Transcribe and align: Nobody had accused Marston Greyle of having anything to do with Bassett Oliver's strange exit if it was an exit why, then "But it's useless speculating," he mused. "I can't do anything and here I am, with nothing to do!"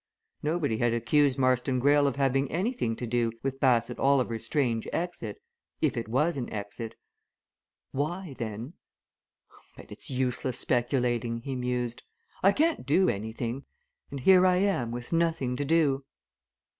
Nobody 0.41 0.79
had 0.79 0.95
accused 0.95 1.37
Marston 1.37 1.77
Greyle 1.77 2.07
of 2.07 2.15
having 2.15 2.49
anything 2.49 2.95
to 2.95 3.05
do 3.05 3.33
with 3.43 3.59
Bassett 3.59 3.99
Oliver's 3.99 4.43
strange 4.47 4.87
exit 4.91 5.39
if 5.79 5.95
it 5.95 6.07
was 6.09 6.37
an 6.37 6.51
exit 6.51 6.95
why, 7.91 8.33
then 8.39 8.73
"But 9.77 9.91
it's 9.91 10.09
useless 10.09 10.57
speculating," 10.57 11.41
he 11.41 11.53
mused. 11.55 12.01
"I 12.41 12.51
can't 12.51 12.83
do 12.83 13.09
anything 13.09 13.65
and 14.09 14.19
here 14.21 14.43
I 14.43 14.55
am, 14.55 14.89
with 14.89 15.13
nothing 15.13 15.55
to 15.57 15.65
do!" 15.65 16.03